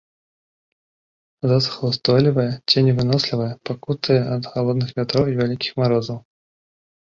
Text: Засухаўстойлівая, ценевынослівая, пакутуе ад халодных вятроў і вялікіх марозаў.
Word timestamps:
Засухаўстойлівая, 1.51 2.47
ценевынослівая, 2.73 3.53
пакутуе 3.73 4.21
ад 4.39 4.43
халодных 4.57 4.89
вятроў 4.99 5.23
і 5.33 5.41
вялікіх 5.45 5.71
марозаў. 5.85 6.17